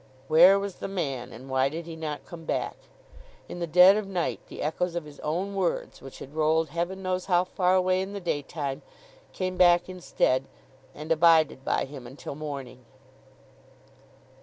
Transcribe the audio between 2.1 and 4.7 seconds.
come back? In the dead of night the